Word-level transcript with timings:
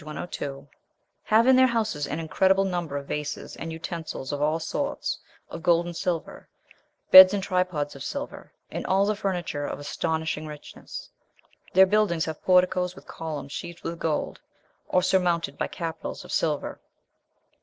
102), 0.03 0.67
"have 1.25 1.45
in 1.45 1.55
their 1.55 1.67
houses 1.67 2.07
an 2.07 2.19
incredible 2.19 2.65
number 2.65 2.97
of 2.97 3.05
vases, 3.05 3.55
and 3.57 3.71
utensils 3.71 4.31
of 4.31 4.41
all 4.41 4.59
sorts, 4.59 5.19
of 5.51 5.61
gold 5.61 5.85
and 5.85 5.95
silver, 5.95 6.49
beds 7.11 7.35
and 7.35 7.43
tripods 7.43 7.95
of 7.95 8.03
silver, 8.03 8.51
and 8.71 8.83
all 8.87 9.05
the 9.05 9.15
furniture 9.15 9.63
of 9.67 9.77
astonishing 9.77 10.47
richness. 10.47 11.11
Their 11.73 11.85
buildings 11.85 12.25
have 12.25 12.41
porticos 12.41 12.95
with 12.95 13.05
columns 13.05 13.51
sheathed 13.51 13.83
with 13.83 13.99
gold, 13.99 14.39
or 14.89 15.03
surmounted 15.03 15.55
by 15.55 15.67
capitals 15.67 16.25
of 16.25 16.31
silver. 16.31 16.79